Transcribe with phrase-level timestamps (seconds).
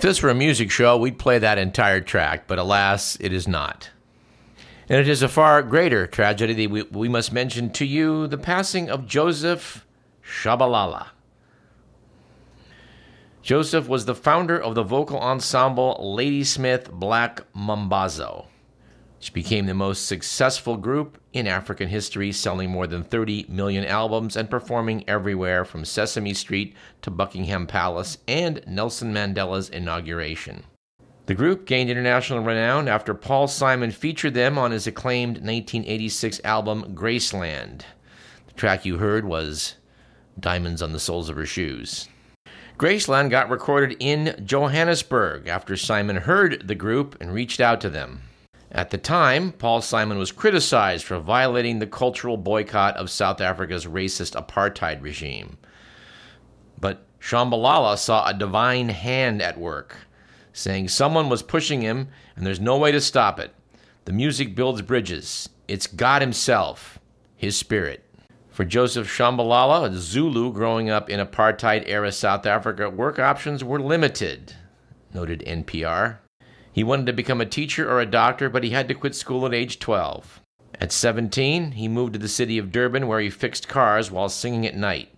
[0.00, 3.46] If this were a music show, we'd play that entire track, but alas, it is
[3.46, 3.90] not.
[4.88, 8.38] And it is a far greater tragedy that we, we must mention to you the
[8.38, 9.86] passing of Joseph
[10.24, 11.08] Shabalala.
[13.42, 18.46] Joseph was the founder of the vocal ensemble Ladysmith Black Mambazo,
[19.20, 24.34] which became the most successful group in African history, selling more than 30 million albums
[24.34, 30.64] and performing everywhere from Sesame Street to Buckingham Palace and Nelson Mandela's inauguration.
[31.26, 36.94] The group gained international renown after Paul Simon featured them on his acclaimed 1986 album
[36.94, 37.82] Graceland.
[38.46, 39.74] The track you heard was
[40.40, 42.08] Diamonds on the Soles of Her Shoes.
[42.78, 48.22] Graceland got recorded in Johannesburg after Simon heard the group and reached out to them.
[48.72, 53.84] At the time, Paul Simon was criticized for violating the cultural boycott of South Africa's
[53.84, 55.58] racist apartheid regime.
[56.80, 59.96] But Shabalala saw a divine hand at work,
[60.52, 63.52] saying someone was pushing him and there's no way to stop it.
[64.04, 65.48] The music builds bridges.
[65.66, 66.98] It's God Himself,
[67.36, 68.04] His Spirit.
[68.50, 73.80] For Joseph Shabalala, a Zulu growing up in apartheid era South Africa, work options were
[73.80, 74.54] limited,
[75.12, 76.18] noted NPR.
[76.72, 79.44] He wanted to become a teacher or a doctor, but he had to quit school
[79.46, 80.40] at age 12.
[80.80, 84.66] At 17, he moved to the city of Durban where he fixed cars while singing
[84.66, 85.08] at night.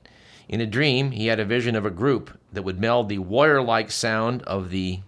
[0.48, 3.62] In a dream, he had a vision of a group that would meld the warrior
[3.62, 5.00] like sound of the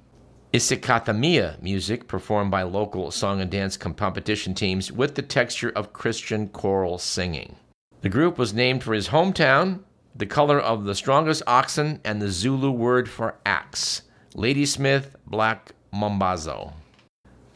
[0.52, 6.48] Isicathamiya music performed by local song and dance competition teams with the texture of Christian
[6.48, 7.56] choral singing.
[8.02, 9.80] The group was named for his hometown,
[10.14, 14.02] the color of the strongest oxen, and the Zulu word for axe
[14.36, 16.72] Ladysmith Black Mambazo.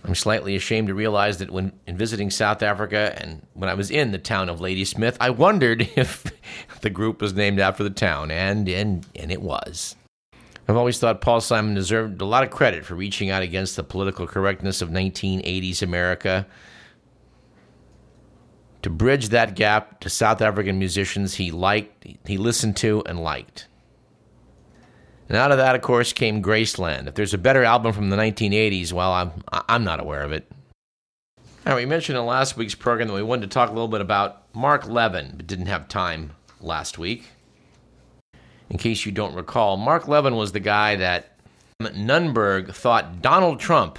[0.05, 3.91] I'm slightly ashamed to realize that when in visiting South Africa and when I was
[3.91, 6.25] in the town of Ladysmith, I wondered if
[6.81, 9.97] the group was named after the town, and, and, and it was.
[10.69, 13.83] I've always thought Paul Simon deserved a lot of credit for reaching out against the
[13.83, 16.47] political correctness of 1980s America
[18.83, 23.67] to bridge that gap to South African musicians he liked, he listened to, and liked.
[25.29, 27.07] And out of that, of course, came Graceland.
[27.07, 30.51] If there's a better album from the 1980s, well, I'm, I'm not aware of it.
[31.67, 34.01] Now, we mentioned in last week's program that we wanted to talk a little bit
[34.01, 37.25] about Mark Levin, but didn't have time last week.
[38.71, 41.39] In case you don't recall, Mark Levin was the guy that
[41.81, 43.99] Nunberg thought Donald Trump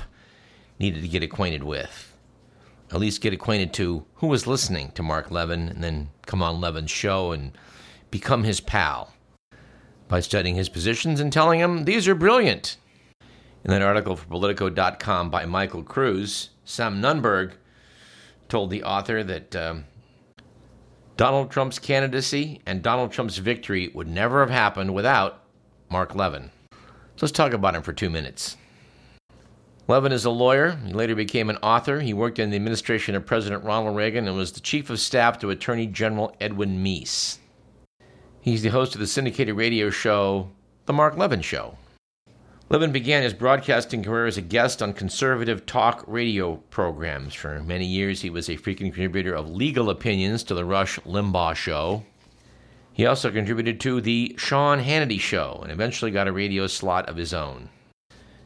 [0.80, 2.12] needed to get acquainted with.
[2.92, 6.60] At least get acquainted to who was listening to Mark Levin and then come on
[6.60, 7.52] Levin's show and
[8.10, 9.14] become his pal
[10.10, 12.76] by studying his positions and telling him these are brilliant.
[13.64, 17.54] In that article for Politico.com by Michael Kruse, Sam Nunberg
[18.50, 19.86] told the author that um,
[21.16, 25.44] Donald Trump's candidacy and Donald Trump's victory would never have happened without
[25.90, 26.50] Mark Levin.
[26.72, 26.78] So
[27.26, 28.58] let's talk about him for two minutes.
[29.90, 30.80] Levin is a lawyer.
[30.86, 32.00] He later became an author.
[32.00, 35.40] He worked in the administration of President Ronald Reagan and was the chief of staff
[35.40, 37.39] to Attorney General Edwin Meese.
[38.42, 40.50] He's the host of the syndicated radio show,
[40.86, 41.78] The Mark Levin Show.
[42.70, 47.34] Levin began his broadcasting career as a guest on conservative talk radio programs.
[47.34, 51.54] For many years, he was a frequent contributor of legal opinions to the Rush Limbaugh
[51.54, 52.06] Show.
[52.94, 57.18] He also contributed to the Sean Hannity Show and eventually got a radio slot of
[57.18, 57.68] his own.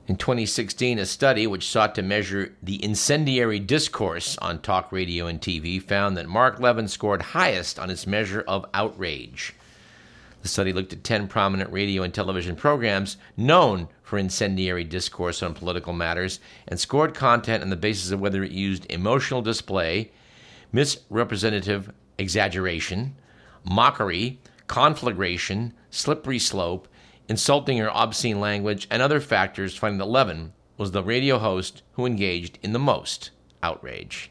[0.07, 5.39] In 2016, a study which sought to measure the incendiary discourse on talk radio and
[5.39, 9.53] TV found that Mark Levin scored highest on its measure of outrage.
[10.43, 15.53] The study looked at 10 prominent radio and television programs known for incendiary discourse on
[15.53, 20.11] political matters and scored content on the basis of whether it used emotional display,
[20.73, 23.15] misrepresentative exaggeration,
[23.63, 26.89] mockery, conflagration, slippery slope,
[27.29, 32.05] insulting or obscene language, and other factors, finding that Levin was the radio host who
[32.05, 33.31] engaged in the most
[33.61, 34.29] outrage.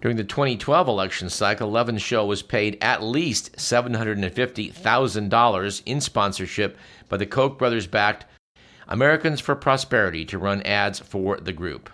[0.00, 6.78] During the 2012 election cycle, Levin's show was paid at least $750,000 in sponsorship
[7.10, 8.24] by the Koch brothers backed
[8.88, 11.90] Americans for Prosperity to run ads for the group.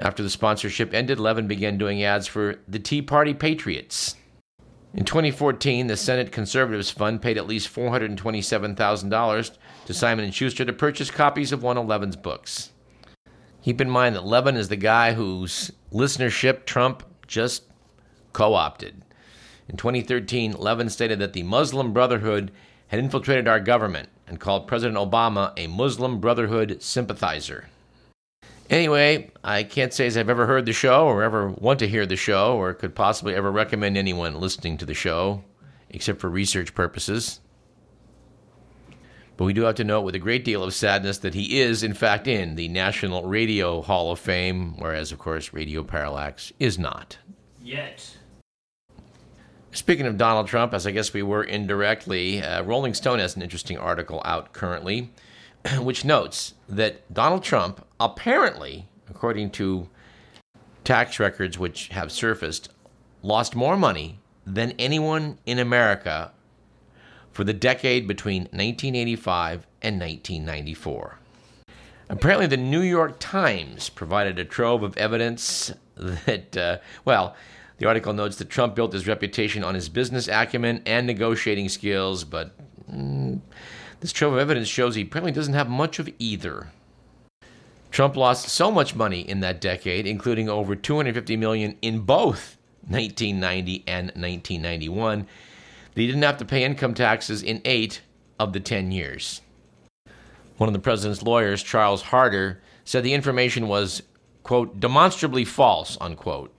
[0.00, 4.14] After the sponsorship ended, Levin began doing ads for the Tea Party Patriots.
[4.94, 9.50] In 2014, the Senate Conservatives Fund paid at least $427,000
[9.86, 12.70] to Simon & Schuster to purchase copies of 111's books.
[13.62, 17.64] Keep in mind that Levin is the guy whose listenership Trump just
[18.32, 19.02] co-opted.
[19.68, 22.50] In 2013, Levin stated that the Muslim Brotherhood
[22.88, 27.68] had infiltrated our government and called President Obama a Muslim Brotherhood sympathizer.
[28.70, 32.04] Anyway, I can't say as I've ever heard the show or ever want to hear
[32.06, 35.42] the show or could possibly ever recommend anyone listening to the show,
[35.90, 37.40] except for research purposes.
[39.38, 41.84] But we do have to note with a great deal of sadness that he is,
[41.84, 46.76] in fact, in the National Radio Hall of Fame, whereas, of course, Radio Parallax is
[46.76, 47.18] not.
[47.62, 48.16] Yet.
[49.70, 53.42] Speaking of Donald Trump, as I guess we were indirectly, uh, Rolling Stone has an
[53.42, 55.12] interesting article out currently
[55.78, 59.88] which notes that Donald Trump apparently, according to
[60.82, 62.70] tax records which have surfaced,
[63.22, 66.32] lost more money than anyone in America
[67.38, 71.20] for the decade between 1985 and 1994.
[72.08, 77.36] Apparently, the New York Times provided a trove of evidence that, uh, well,
[77.76, 82.24] the article notes that Trump built his reputation on his business acumen and negotiating skills,
[82.24, 82.56] but
[82.90, 83.40] mm,
[84.00, 86.72] this trove of evidence shows he apparently doesn't have much of either.
[87.92, 92.56] Trump lost so much money in that decade, including over 250 million in both
[92.88, 95.28] 1990 and 1991,
[95.98, 98.00] that he didn't have to pay income taxes in 8
[98.38, 99.40] of the 10 years.
[100.56, 104.04] One of the president's lawyers, Charles Harder, said the information was
[104.44, 106.54] quote demonstrably false unquote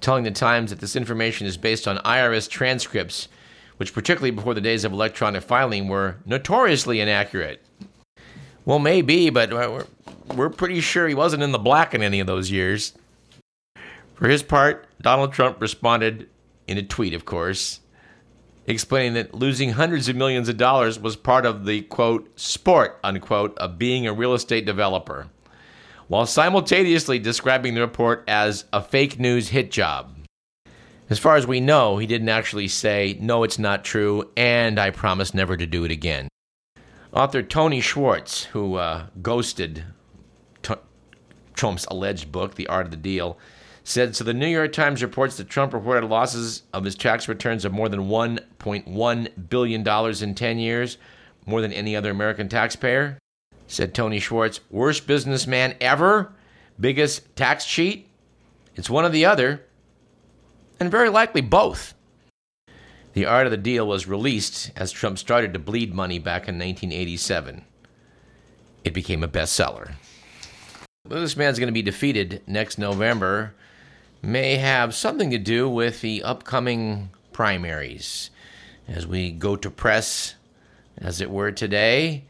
[0.00, 3.28] telling the Times that this information is based on IRS transcripts
[3.76, 7.64] which, particularly before the days of electronic filing, were notoriously inaccurate.
[8.64, 9.86] Well, maybe, but we're,
[10.34, 12.92] we're pretty sure he wasn't in the black in any of those years.
[14.14, 16.28] For his part, Donald Trump responded
[16.66, 17.80] in a tweet, of course,
[18.66, 23.56] explaining that losing hundreds of millions of dollars was part of the quote sport unquote
[23.58, 25.28] of being a real estate developer,
[26.08, 30.16] while simultaneously describing the report as a fake news hit job.
[31.10, 34.90] As far as we know, he didn't actually say, no, it's not true, and I
[34.90, 36.28] promise never to do it again.
[37.12, 39.84] Author Tony Schwartz, who uh, ghosted
[40.62, 40.74] T-
[41.52, 43.36] Trump's alleged book, The Art of the Deal,
[43.84, 47.64] said So the New York Times reports that Trump reported losses of his tax returns
[47.64, 50.98] of more than $1.1 billion in 10 years,
[51.46, 53.18] more than any other American taxpayer.
[53.66, 56.32] Said Tony Schwartz, worst businessman ever,
[56.78, 58.08] biggest tax cheat.
[58.74, 59.62] It's one or the other
[60.82, 61.94] and very likely both.
[63.12, 66.56] The Art of the Deal was released as Trump started to bleed money back in
[66.56, 67.64] 1987.
[68.84, 69.92] It became a bestseller.
[71.08, 73.54] This man's going to be defeated next November
[74.22, 78.30] may have something to do with the upcoming primaries.
[78.86, 80.36] As we go to press,
[80.96, 82.24] as it were, today,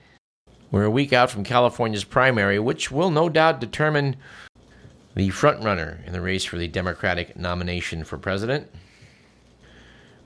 [0.70, 4.16] we're a week out from California's primary, which will no doubt determine
[5.14, 8.70] the frontrunner in the race for the Democratic nomination for president.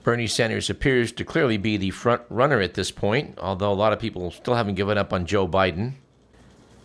[0.04, 3.92] Bernie Sanders appears to clearly be the front runner at this point, although a lot
[3.92, 5.94] of people still haven't given up on Joe Biden.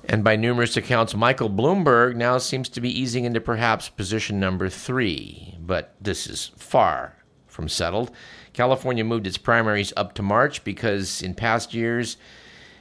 [0.05, 4.67] And by numerous accounts, Michael Bloomberg now seems to be easing into perhaps position number
[4.67, 5.57] three.
[5.59, 7.15] But this is far
[7.47, 8.11] from settled.
[8.53, 12.17] California moved its primaries up to March because in past years,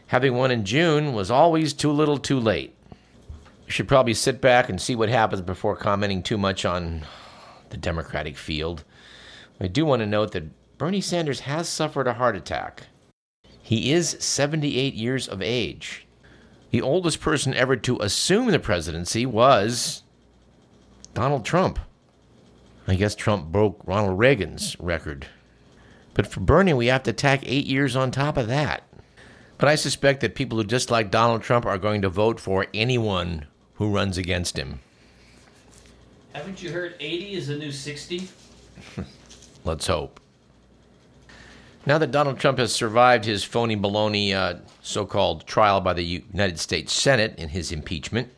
[0.09, 2.75] having one in June was always too little too late
[3.71, 7.03] should probably sit back and see what happens before commenting too much on
[7.71, 8.85] the Democratic field.
[9.61, 12.85] I do want to note that Bernie Sanders has suffered a heart attack.
[13.63, 16.07] He is 78 years of age.
[16.71, 20.03] The oldest person ever to assume the presidency was
[21.15, 21.79] Donald Trump.
[22.87, 25.27] I guess Trump broke Ronald Reagan's record.
[26.15, 28.85] But for Bernie, we have to tack eight years on top of that.
[29.59, 33.47] But I suspect that people who dislike Donald Trump are going to vote for anyone
[33.75, 34.81] who runs against him.
[36.33, 38.29] Haven't you heard 80 is the new 60?
[39.65, 40.20] Let's hope.
[41.87, 46.05] Now that Donald Trump has survived his phony baloney uh, so called trial by the
[46.05, 48.29] United States Senate in his impeachment,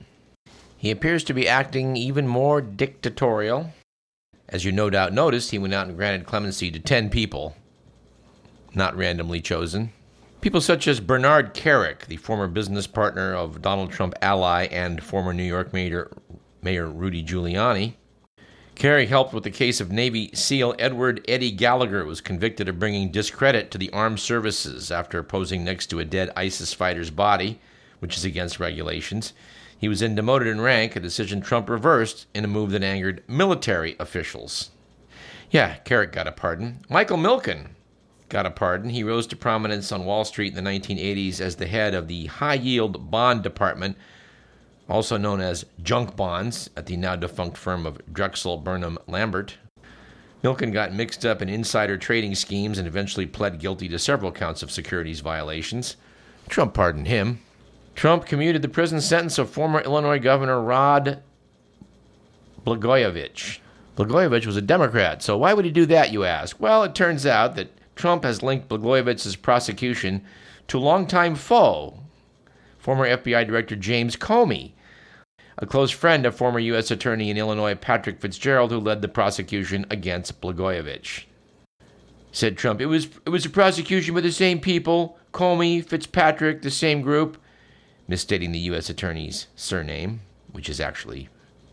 [0.76, 3.72] he appears to be acting even more dictatorial.
[4.48, 7.56] As you no doubt noticed, he went out and granted clemency to 10 people,
[8.74, 9.92] not randomly chosen.
[10.40, 15.32] People such as Bernard Kerik, the former business partner of Donald Trump ally and former
[15.32, 16.10] New York Mayor,
[16.62, 17.94] Mayor Rudy Giuliani.
[18.82, 23.12] Kerik helped with the case of Navy SEAL Edward Eddie Gallagher, was convicted of bringing
[23.12, 27.60] discredit to the armed services after posing next to a dead ISIS fighter's body,
[28.00, 29.34] which is against regulations.
[29.78, 33.22] He was then demoted in rank, a decision Trump reversed in a move that angered
[33.28, 34.72] military officials.
[35.48, 36.84] Yeah, Kerik got a pardon.
[36.88, 37.68] Michael Milken
[38.28, 38.90] got a pardon.
[38.90, 42.26] He rose to prominence on Wall Street in the 1980s as the head of the
[42.26, 43.96] high yield bond department,
[44.88, 49.56] also known as junk bonds, at the now defunct firm of Drexel Burnham Lambert.
[50.42, 54.62] Milken got mixed up in insider trading schemes and eventually pled guilty to several counts
[54.62, 55.96] of securities violations.
[56.48, 57.40] Trump pardoned him.
[57.94, 61.22] Trump commuted the prison sentence of former Illinois Governor Rod
[62.66, 63.58] Blagojevich.
[63.96, 66.58] Blagojevich was a Democrat, so why would he do that, you ask?
[66.58, 70.24] Well, it turns out that Trump has linked Blagojevich's prosecution
[70.68, 71.98] to longtime foe,
[72.82, 74.72] former FBI Director James Comey,
[75.56, 76.90] a close friend of former U.S.
[76.90, 81.26] Attorney in Illinois Patrick Fitzgerald, who led the prosecution against Blagojevich.
[82.32, 86.72] Said Trump, it was, it was a prosecution by the same people, Comey, Fitzpatrick, the
[86.72, 87.38] same group,
[88.08, 88.90] misstating the U.S.
[88.90, 91.28] Attorney's surname, which is actually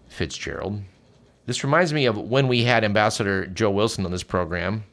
[0.10, 0.84] Fitzgerald.
[1.48, 4.84] This reminds me of when we had Ambassador Joe Wilson on this program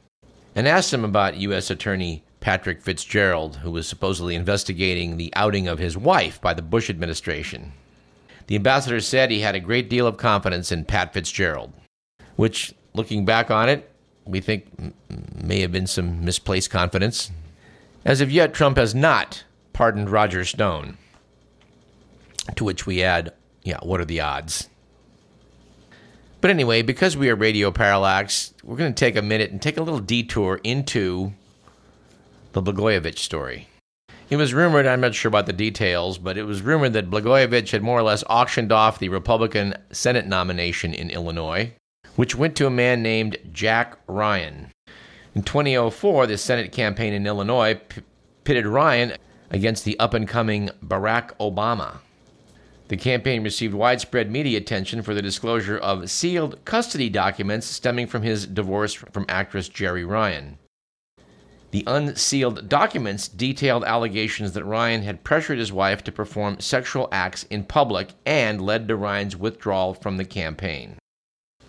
[0.54, 1.68] and asked him about U.S.
[1.68, 6.88] Attorney Patrick Fitzgerald, who was supposedly investigating the outing of his wife by the Bush
[6.88, 7.72] administration.
[8.46, 11.72] The ambassador said he had a great deal of confidence in Pat Fitzgerald,
[12.36, 13.90] which, looking back on it,
[14.24, 14.66] we think
[15.42, 17.30] may have been some misplaced confidence.
[18.04, 20.98] As of yet, Trump has not pardoned Roger Stone.
[22.54, 24.68] To which we add, yeah, what are the odds?
[26.40, 29.76] But anyway, because we are Radio Parallax, we're going to take a minute and take
[29.76, 31.32] a little detour into
[32.56, 33.68] the Blagojevich story.
[34.30, 37.70] It was rumored, I'm not sure about the details, but it was rumored that Blagojevich
[37.70, 41.74] had more or less auctioned off the Republican Senate nomination in Illinois,
[42.16, 44.72] which went to a man named Jack Ryan.
[45.34, 48.00] In 2004, the Senate campaign in Illinois p-
[48.44, 49.12] pitted Ryan
[49.50, 51.98] against the up and coming Barack Obama.
[52.88, 58.22] The campaign received widespread media attention for the disclosure of sealed custody documents stemming from
[58.22, 60.58] his divorce from actress Jeri Ryan.
[61.72, 67.42] The unsealed documents detailed allegations that Ryan had pressured his wife to perform sexual acts
[67.44, 70.96] in public and led to Ryan's withdrawal from the campaign.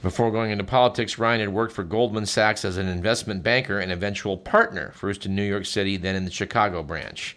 [0.03, 3.91] Before going into politics, Ryan had worked for Goldman Sachs as an investment banker and
[3.91, 7.35] eventual partner, first in New York City, then in the Chicago branch.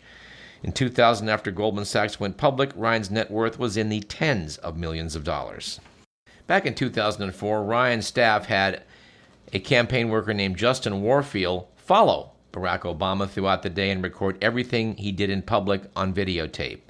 [0.62, 4.76] In 2000, after Goldman Sachs went public, Ryan's net worth was in the tens of
[4.76, 5.80] millions of dollars.
[6.46, 8.82] Back in 2004, Ryan's staff had
[9.54, 14.96] a campaign worker named Justin Warfield follow Barack Obama throughout the day and record everything
[14.96, 16.80] he did in public on videotape.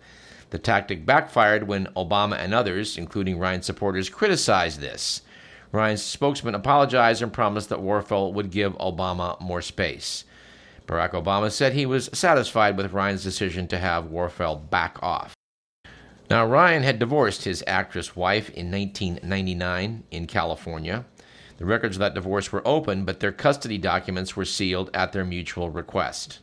[0.50, 5.22] The tactic backfired when Obama and others, including Ryan's supporters, criticized this.
[5.72, 10.24] Ryan's spokesman apologized and promised that Warfield would give Obama more space.
[10.86, 15.34] Barack Obama said he was satisfied with Ryan's decision to have Warfield back off.
[16.28, 21.04] Now, Ryan had divorced his actress wife in 1999 in California.
[21.60, 25.26] The records of that divorce were open, but their custody documents were sealed at their
[25.26, 26.38] mutual request.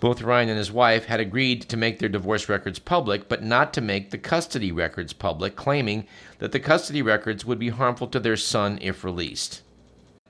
[0.00, 3.74] Both Ryan and his wife had agreed to make their divorce records public, but not
[3.74, 6.06] to make the custody records public, claiming
[6.38, 9.60] that the custody records would be harmful to their son if released.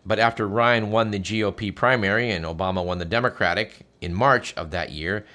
[0.04, 4.72] But after Ryan won the GOP primary and Obama won the Democratic in March of
[4.72, 5.26] that year,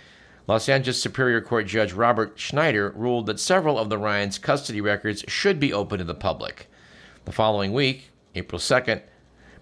[0.45, 5.23] Los Angeles Superior Court Judge Robert Schneider ruled that several of the Ryans' custody records
[5.29, 6.69] should be open to the public.
[7.23, 9.01] The following week, April 2nd,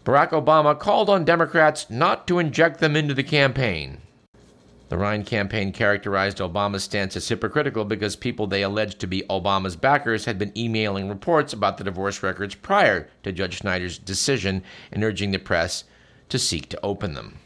[0.04, 4.00] Barack Obama called on Democrats not to inject them into the campaign.
[4.90, 9.78] The Ryan campaign characterized Obama's stance as hypocritical because people they alleged to be Obama's
[9.78, 15.01] backers had been emailing reports about the divorce records prior to Judge Schneider's decision and
[15.01, 15.86] urging the press
[16.28, 17.40] to seek to open them.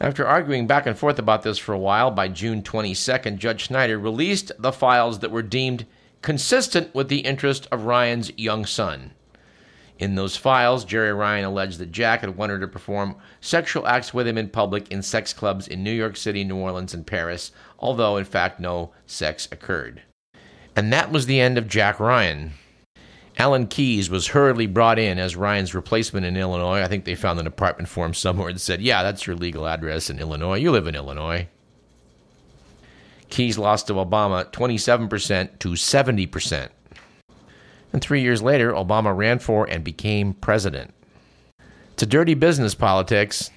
[0.00, 3.98] After arguing back and forth about this for a while, by June 22nd, Judge Schneider
[3.98, 5.84] released the files that were deemed
[6.22, 9.12] consistent with the interest of Ryan's young son.
[10.00, 14.26] In those files, Jeri Ryan alleged that Jack had wanted to perform sexual acts with
[14.26, 18.16] him in public in sex clubs in New York City, New Orleans, and Paris, although
[18.16, 20.00] in fact no sex occurred.
[20.74, 22.54] And that was the end of Jack Ryan.
[23.36, 26.80] Alan Keyes was hurriedly brought in as Ryan's replacement in Illinois.
[26.80, 29.66] I think they found an apartment for him somewhere and said, Yeah, that's your legal
[29.68, 30.58] address in Illinois.
[30.58, 31.46] You live in Illinois.
[33.28, 36.68] Keyes lost to Obama 27% to 70%.
[37.92, 40.94] And three years later, Obama ran for and became president.
[41.92, 43.50] It's a dirty business, politics.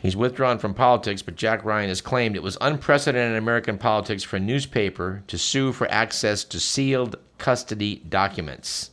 [0.00, 4.22] He's withdrawn from politics, but Jack Ryan has claimed it was unprecedented in American politics
[4.22, 8.90] for a newspaper to sue for access to sealed custody documents.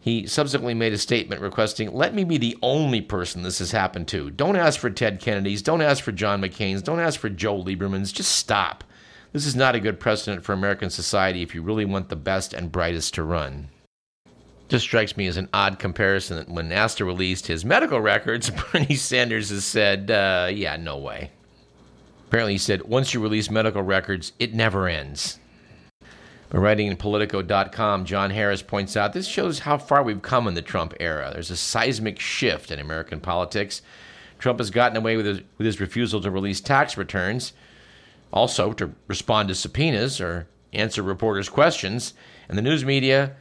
[0.00, 4.08] He subsequently made a statement requesting, Let me be the only person this has happened
[4.08, 4.30] to.
[4.30, 8.12] Don't ask for Ted Kennedy's, don't ask for John McCain's, don't ask for Joe Lieberman's,
[8.12, 8.84] just stop.
[9.32, 12.54] This is not a good precedent for American society if you really want the best
[12.54, 13.68] and brightest to run.
[14.68, 18.96] Just strikes me as an odd comparison that when Astor released his medical records, Bernie
[18.96, 21.30] Sanders has said, uh, yeah, no way.
[22.26, 25.38] Apparently, he said, once you release medical records, it never ends.
[26.50, 30.54] But writing in Politico.com, John Harris points out this shows how far we've come in
[30.54, 31.30] the Trump era.
[31.32, 33.80] There's a seismic shift in American politics.
[34.38, 37.54] Trump has gotten away with his, with his refusal to release tax returns,
[38.32, 42.12] also to respond to subpoenas or answer reporters' questions,
[42.48, 43.34] and the news media,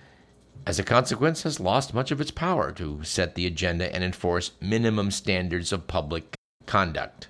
[0.65, 4.51] as a consequence, has lost much of its power to set the agenda and enforce
[4.61, 6.35] minimum standards of public
[6.65, 7.27] conduct.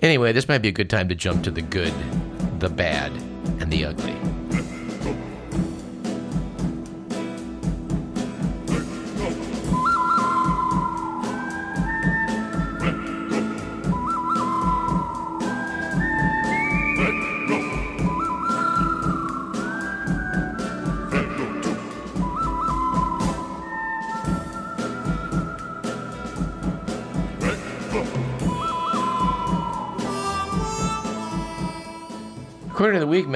[0.00, 1.94] Anyway, this might be a good time to jump to the good,
[2.60, 3.12] the bad,
[3.60, 4.35] and the ugly.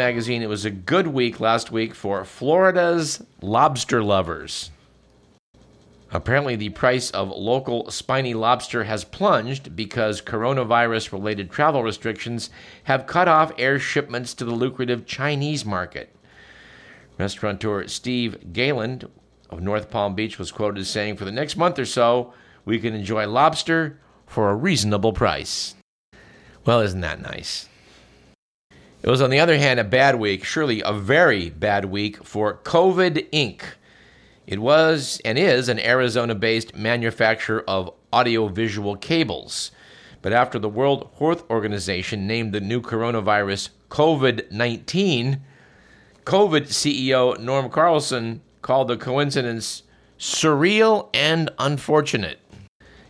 [0.00, 4.70] Magazine, it was a good week last week for Florida's lobster lovers.
[6.10, 12.48] Apparently, the price of local spiny lobster has plunged because coronavirus related travel restrictions
[12.84, 16.16] have cut off air shipments to the lucrative Chinese market.
[17.18, 19.02] Restaurateur Steve Galen
[19.50, 22.32] of North Palm Beach was quoted as saying, For the next month or so,
[22.64, 25.74] we can enjoy lobster for a reasonable price.
[26.64, 27.68] Well, isn't that nice?
[29.02, 32.58] It was, on the other hand, a bad week, surely a very bad week for
[32.58, 33.62] COVID Inc.
[34.46, 39.70] It was and is an Arizona based manufacturer of audiovisual cables.
[40.20, 45.40] But after the World Health Organization named the new coronavirus COVID 19,
[46.24, 49.82] COVID CEO Norm Carlson called the coincidence
[50.18, 52.38] surreal and unfortunate.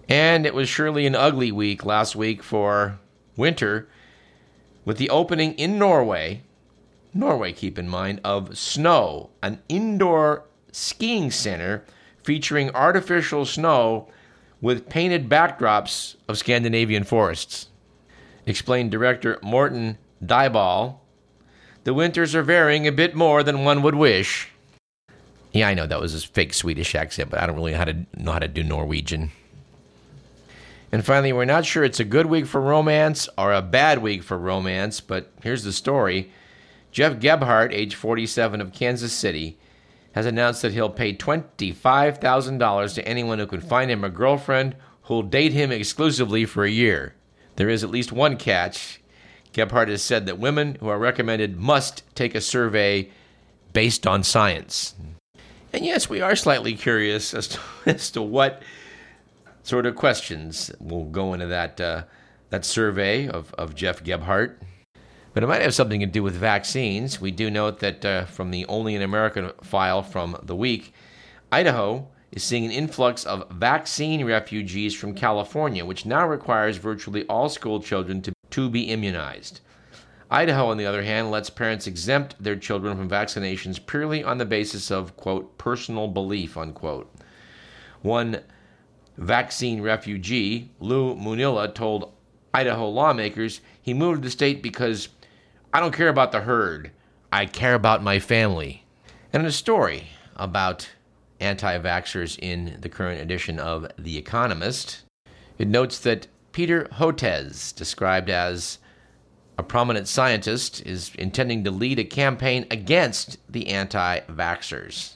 [0.08, 3.00] And it was surely an ugly week last week for
[3.36, 3.88] winter
[4.84, 6.42] with the opening in Norway,
[7.12, 11.84] Norway, keep in mind, of Snow, an indoor skiing center
[12.22, 14.08] featuring artificial snow
[14.60, 17.68] with painted backdrops of Scandinavian forests.
[18.46, 20.98] Explained director Morten Dyball,
[21.84, 24.50] the winters are varying a bit more than one would wish.
[25.52, 27.84] Yeah, I know that was a fake Swedish accent, but I don't really know how
[27.84, 29.32] to know how to do Norwegian.
[30.92, 34.22] And finally, we're not sure it's a good week for romance or a bad week
[34.22, 36.32] for romance, but here's the story.
[36.90, 39.56] Jeff Gebhardt, age 47 of Kansas City,
[40.12, 45.22] has announced that he'll pay $25,000 to anyone who can find him a girlfriend who'll
[45.22, 47.14] date him exclusively for a year.
[47.56, 49.00] There is at least one catch.
[49.52, 53.10] Gebhardt has said that women who are recommended must take a survey
[53.72, 54.94] based on science.
[55.72, 58.62] And yes, we are slightly curious as to, as to what
[59.62, 60.70] sort of questions.
[60.80, 62.04] We'll go into that uh,
[62.50, 64.60] that survey of, of Jeff Gebhardt.
[65.32, 67.20] But it might have something to do with vaccines.
[67.20, 70.92] We do note that uh, from the Only in America file from the week,
[71.52, 77.48] Idaho is seeing an influx of vaccine refugees from California, which now requires virtually all
[77.48, 79.60] school children to, to be immunized.
[80.32, 84.44] Idaho, on the other hand, lets parents exempt their children from vaccinations purely on the
[84.44, 87.12] basis of, quote, personal belief, unquote.
[88.02, 88.40] One
[89.20, 92.12] vaccine refugee, Lou Munilla, told
[92.52, 95.08] Idaho lawmakers he moved to the state because
[95.72, 96.90] I don't care about the herd,
[97.30, 98.84] I care about my family.
[99.32, 100.90] And in a story about
[101.38, 105.04] anti vaxxers in the current edition of The Economist,
[105.58, 108.78] it notes that Peter Hotez, described as
[109.56, 115.14] a prominent scientist, is intending to lead a campaign against the anti vaxxers.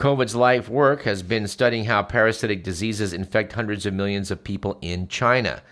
[0.00, 4.78] COVID's life work has been studying how parasitic diseases infect hundreds of millions of people
[4.80, 5.62] in China.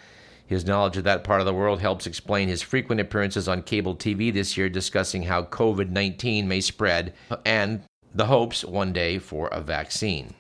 [0.47, 3.97] His knowledge of that part of the world helps explain his frequent appearances on cable
[3.97, 7.15] TV this year discussing how COVID 19 may spread
[7.47, 7.81] and
[8.15, 10.35] the hopes one day for a vaccine.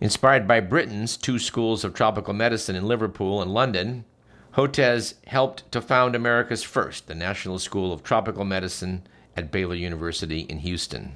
[0.00, 4.06] Inspired by Britain's two schools of tropical medicine in Liverpool and London,
[4.54, 9.06] Hotez helped to found America's first, the National School of Tropical Medicine
[9.36, 11.12] at Baylor University in Houston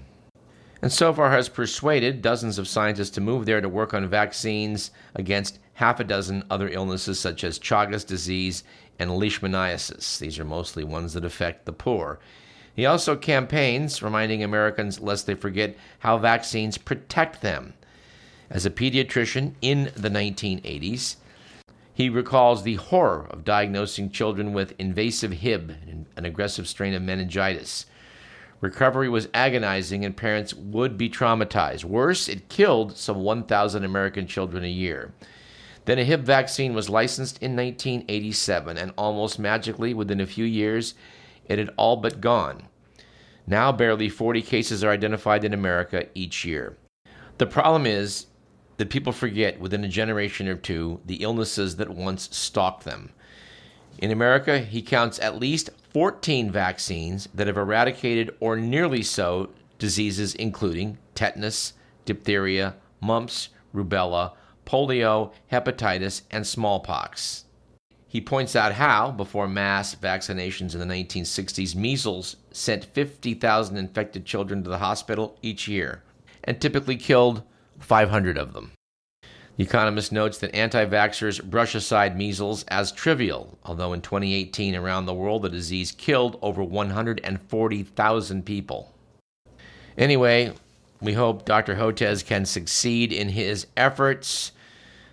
[0.83, 4.91] and so far has persuaded dozens of scientists to move there to work on vaccines
[5.15, 8.65] against half a dozen other illnesses such as Chagas disease
[8.99, 10.19] and leishmaniasis.
[10.19, 12.19] These are mostly ones that affect the poor.
[12.75, 17.75] He also campaigns, reminding Americans lest they forget how vaccines protect them.
[18.49, 21.17] As a pediatrician in the 1980s,
[21.93, 25.75] he recalls the horror of diagnosing children with invasive Hib,
[26.17, 27.85] an aggressive strain of meningitis
[28.61, 31.85] Recovery was agonizing and parents would be traumatized.
[31.85, 35.13] Worse, it killed some 1,000 American children a year.
[35.87, 40.95] Then a Hib vaccine was licensed in 1987, and almost magically, within a few years,
[41.47, 42.69] it had all but gone.
[43.47, 46.77] Now, barely 40 cases are identified in America each year.
[47.39, 48.27] The problem is
[48.77, 53.11] that people forget within a generation or two the illnesses that once stalked them.
[53.99, 60.35] In America, he counts at least 14 vaccines that have eradicated or nearly so diseases
[60.35, 61.73] including tetanus,
[62.05, 64.33] diphtheria, mumps, rubella,
[64.65, 67.45] polio, hepatitis, and smallpox.
[68.07, 74.65] He points out how, before mass vaccinations in the 1960s, measles sent 50,000 infected children
[74.65, 76.03] to the hospital each year
[76.43, 77.43] and typically killed
[77.79, 78.73] 500 of them.
[79.61, 85.13] Economist notes that anti vaxxers brush aside measles as trivial, although in 2018 around the
[85.13, 88.95] world the disease killed over 140,000 people.
[89.99, 90.55] Anyway,
[91.03, 91.75] we hope Dr.
[91.75, 94.53] Hotez can succeed in his efforts.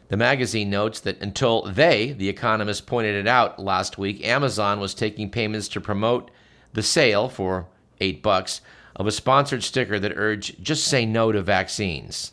[0.07, 4.93] The magazine notes that until they, the Economist, pointed it out last week, Amazon was
[4.93, 6.31] taking payments to promote
[6.71, 7.67] the sale for
[7.99, 8.61] eight bucks
[8.95, 12.31] of a sponsored sticker that urged just say no to vaccines.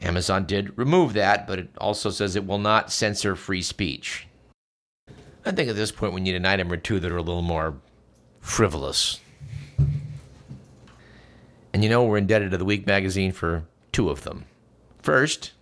[0.00, 4.26] Amazon did remove that, but it also says it will not censor free speech.
[5.44, 7.42] I think at this point we need an item or two that are a little
[7.42, 7.76] more
[8.40, 9.20] frivolous.
[11.72, 14.44] And you know, we're indebted to the Week magazine for two of them.
[15.02, 15.52] First,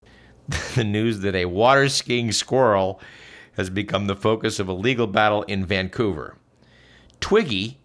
[0.74, 3.00] the news that a water skiing squirrel
[3.56, 6.36] has become the focus of a legal battle in Vancouver.
[7.20, 7.78] Twiggy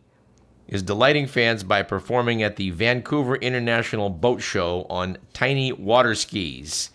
[0.68, 6.90] is delighting fans by performing at the Vancouver International Boat Show on tiny water skis.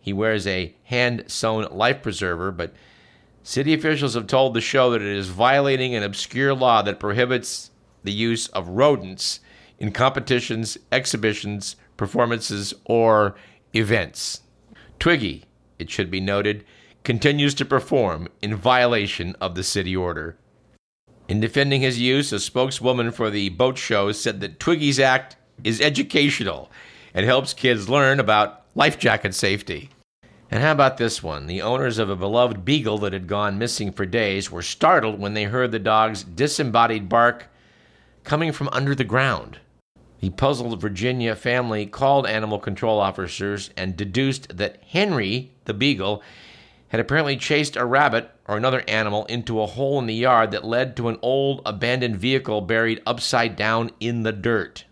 [0.00, 2.72] He wears a hand sewn life preserver, but
[3.42, 7.70] city officials have told the show that it is violating an obscure law that prohibits
[8.02, 9.40] the use of rodents
[9.78, 13.34] in competitions, exhibitions, performances, or
[13.74, 14.42] events.
[14.98, 15.44] Twiggy,
[15.78, 16.64] it should be noted,
[17.04, 20.36] continues to perform in violation of the city order.
[21.30, 25.80] In defending his use, a spokeswoman for the boat show said that Twiggy's act is
[25.80, 26.72] educational
[27.14, 29.90] and helps kids learn about life jacket safety.
[30.50, 31.46] And how about this one?
[31.46, 35.34] The owners of a beloved beagle that had gone missing for days were startled when
[35.34, 37.46] they heard the dog's disembodied bark
[38.24, 39.60] coming from under the ground.
[40.18, 46.24] The puzzled Virginia family called animal control officers and deduced that Henry, the beagle,
[46.90, 50.64] had apparently chased a rabbit or another animal into a hole in the yard that
[50.64, 54.84] led to an old abandoned vehicle buried upside down in the dirt.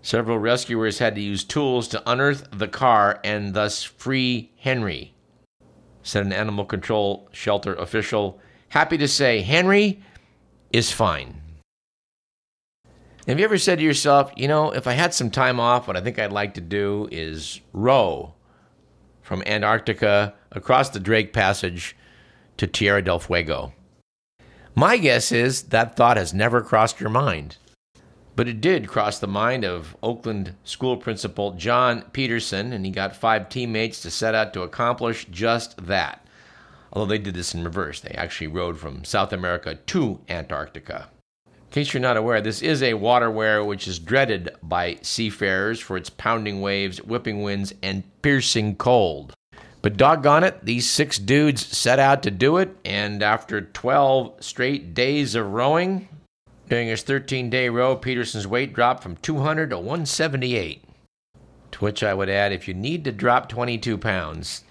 [0.00, 5.14] Several rescuers had to use tools to unearth the car and thus free Henry,
[6.02, 8.40] said an animal control shelter official.
[8.70, 10.02] Happy to say Henry
[10.72, 11.38] is fine.
[13.28, 15.98] Have you ever said to yourself, you know, if I had some time off, what
[15.98, 18.34] I think I'd like to do is row
[19.20, 21.96] from Antarctica across the Drake Passage
[22.56, 23.72] to Tierra del Fuego.
[24.74, 27.56] My guess is that thought has never crossed your mind.
[28.34, 33.14] But it did cross the mind of Oakland school principal John Peterson, and he got
[33.14, 36.26] five teammates to set out to accomplish just that.
[36.92, 41.10] Although they did this in reverse, they actually rode from South America to Antarctica.
[41.46, 45.96] In case you're not aware, this is a waterway which is dreaded by seafarers for
[45.96, 49.34] its pounding waves, whipping winds, and piercing cold.
[49.82, 54.94] But doggone it, these six dudes set out to do it, and after 12 straight
[54.94, 56.08] days of rowing,
[56.68, 60.84] during his 13 day row, Peterson's weight dropped from 200 to 178.
[61.72, 64.62] To which I would add if you need to drop 22 pounds,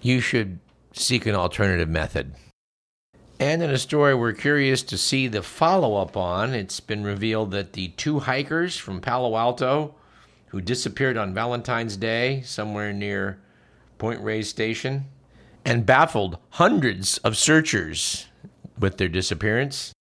[0.00, 0.60] you should
[0.92, 2.34] seek an alternative method.
[3.40, 7.50] And in a story we're curious to see the follow up on, it's been revealed
[7.50, 9.96] that the two hikers from Palo Alto
[10.46, 13.40] who disappeared on Valentine's Day somewhere near
[14.02, 15.04] Point Reyes Station
[15.64, 18.26] and baffled hundreds of searchers
[18.76, 19.92] with their disappearance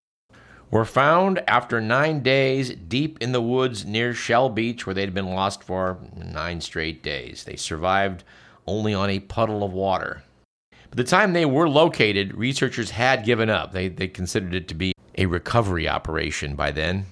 [0.71, 5.35] were found after nine days deep in the woods near Shell Beach, where they'd been
[5.35, 7.43] lost for nine straight days.
[7.43, 8.23] They survived
[8.65, 10.23] only on a puddle of water.
[10.71, 13.71] By the time they were located, researchers had given up.
[13.71, 17.05] They, they considered it to be a recovery operation by then.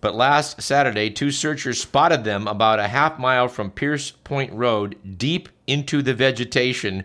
[0.00, 4.96] But last Saturday, two searchers spotted them about a half mile from Pierce Point Road,
[5.18, 7.04] deep into the vegetation.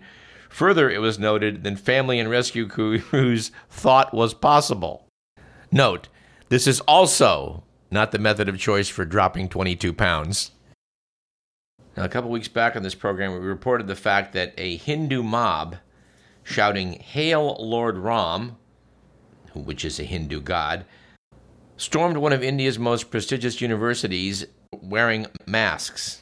[0.49, 5.05] Further, it was noted than family and rescue crews thought was possible.
[5.71, 6.07] Note,
[6.47, 10.51] this is also not the method of choice for dropping 22 pounds.
[11.97, 15.23] Now, a couple weeks back on this program, we reported the fact that a Hindu
[15.23, 15.77] mob
[16.43, 18.57] shouting, Hail Lord Ram,
[19.53, 20.85] which is a Hindu god,
[21.77, 24.45] stormed one of India's most prestigious universities
[24.81, 26.21] wearing masks.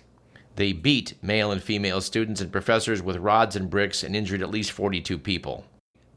[0.56, 4.52] They beat male and female students and professors with rods and bricks and injured at
[4.52, 5.66] least 42 people.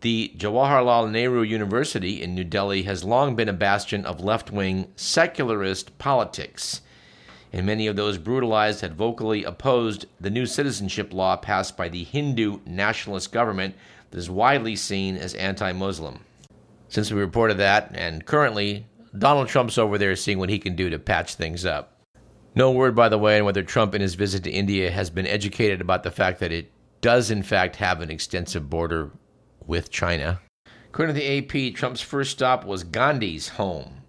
[0.03, 4.93] The Jawaharlal Nehru University in New Delhi has long been a bastion of left wing
[4.95, 6.83] secularist politics,
[7.53, 12.05] and many of those brutalized had vocally opposed the new citizenship law passed by the
[12.05, 13.75] Hindu nationalist government
[14.11, 16.21] that is widely seen as anti Muslim.
[16.89, 18.87] Since we reported that, and currently,
[19.19, 22.01] Donald Trump's over there seeing what he can do to patch things up.
[22.55, 25.27] No word, by the way, on whether Trump in his visit to India has been
[25.27, 29.11] educated about the fact that it does, in fact, have an extensive border
[29.67, 30.41] with China.
[30.89, 34.03] According to the AP, Trump's first stop was Gandhi's home,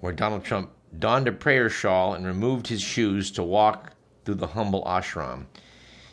[0.00, 3.94] where Donald Trump donned a prayer shawl and removed his shoes to walk
[4.24, 5.46] through the humble ashram.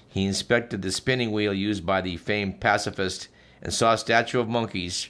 [0.08, 3.27] He inspected the spinning wheel used by the famed pacifist
[3.62, 5.10] and saw a statue of monkeys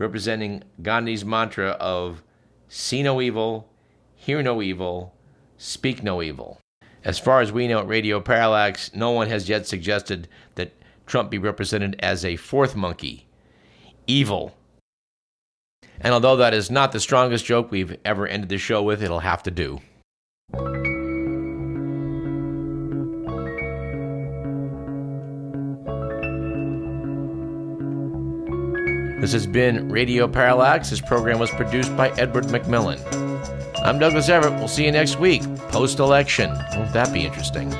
[0.00, 2.22] representing Gandhi's mantra of
[2.68, 3.68] see no evil,
[4.16, 5.14] hear no evil,
[5.58, 6.58] speak no evil.
[7.04, 10.72] As far as we know at Radio Parallax, no one has yet suggested that
[11.06, 13.26] Trump be represented as a fourth monkey,
[14.06, 14.56] evil.
[16.00, 19.20] And although that is not the strongest joke we've ever ended the show with, it'll
[19.20, 19.80] have to do.
[29.20, 30.88] This has been Radio Parallax.
[30.88, 32.98] This program was produced by Edward McMillan.
[33.84, 34.54] I'm Douglas Everett.
[34.54, 36.50] We'll see you next week, post election.
[36.74, 37.70] Won't that be interesting?